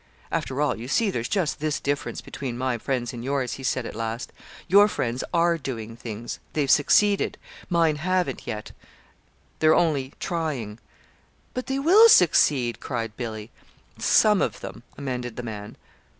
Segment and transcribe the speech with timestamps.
[0.31, 3.85] "After all, you see there's just this difference between my friends and yours," he said,
[3.85, 4.33] at last.
[4.67, 6.39] "Your friends are doing things.
[6.53, 7.37] They've succeeded.
[7.69, 8.71] Mine haven't, yet
[9.59, 10.79] they're only trying."
[11.53, 13.51] "But they will succeed," cried Billy.
[13.99, 15.77] "Some of them," amended the man.